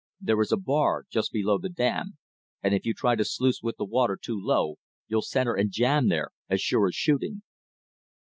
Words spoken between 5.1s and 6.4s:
center and jam there,